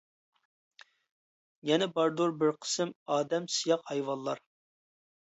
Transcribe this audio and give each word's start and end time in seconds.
يەنە 1.71 1.89
باردۇر 1.99 2.35
بىر 2.41 2.57
قىسىم 2.65 2.97
ئادەم 3.19 3.49
سىياق 3.61 3.89
ھايۋانلار. 3.95 4.47